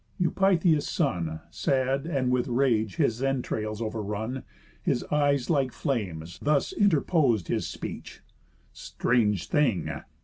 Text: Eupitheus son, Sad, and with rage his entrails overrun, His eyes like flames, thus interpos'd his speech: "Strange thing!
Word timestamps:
Eupitheus 0.17 0.89
son, 0.89 1.41
Sad, 1.51 2.07
and 2.07 2.31
with 2.31 2.47
rage 2.47 2.95
his 2.95 3.21
entrails 3.21 3.83
overrun, 3.83 4.41
His 4.81 5.03
eyes 5.11 5.47
like 5.47 5.71
flames, 5.71 6.39
thus 6.41 6.73
interpos'd 6.73 7.49
his 7.49 7.67
speech: 7.67 8.21
"Strange 8.73 9.47
thing! 9.47 9.91